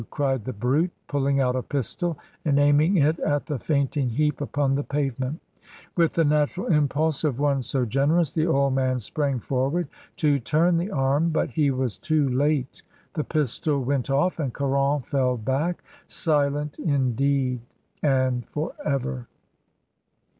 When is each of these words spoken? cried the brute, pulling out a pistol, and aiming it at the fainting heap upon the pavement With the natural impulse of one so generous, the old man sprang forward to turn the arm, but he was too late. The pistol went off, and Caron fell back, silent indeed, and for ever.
cried 0.09 0.45
the 0.45 0.51
brute, 0.51 0.89
pulling 1.05 1.39
out 1.39 1.55
a 1.55 1.61
pistol, 1.61 2.17
and 2.43 2.57
aiming 2.57 2.97
it 2.97 3.19
at 3.19 3.45
the 3.45 3.59
fainting 3.59 4.09
heap 4.09 4.41
upon 4.41 4.73
the 4.73 4.81
pavement 4.83 5.39
With 5.95 6.13
the 6.13 6.25
natural 6.25 6.65
impulse 6.73 7.23
of 7.23 7.37
one 7.37 7.61
so 7.61 7.85
generous, 7.85 8.31
the 8.31 8.47
old 8.47 8.73
man 8.73 8.97
sprang 8.97 9.39
forward 9.39 9.87
to 10.15 10.39
turn 10.39 10.77
the 10.77 10.89
arm, 10.89 11.29
but 11.29 11.51
he 11.51 11.69
was 11.69 11.99
too 11.99 12.27
late. 12.29 12.81
The 13.13 13.23
pistol 13.23 13.83
went 13.83 14.09
off, 14.09 14.39
and 14.39 14.51
Caron 14.51 15.03
fell 15.03 15.37
back, 15.37 15.83
silent 16.07 16.79
indeed, 16.79 17.61
and 18.01 18.43
for 18.47 18.73
ever. 18.83 19.27